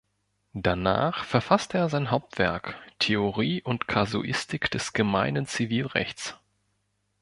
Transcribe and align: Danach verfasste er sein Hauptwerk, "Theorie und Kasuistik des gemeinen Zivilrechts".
Danach 0.55 1.25
verfasste 1.25 1.77
er 1.77 1.87
sein 1.87 2.09
Hauptwerk, 2.09 2.73
"Theorie 2.97 3.61
und 3.61 3.87
Kasuistik 3.87 4.71
des 4.71 4.93
gemeinen 4.93 5.45
Zivilrechts". 5.45 6.33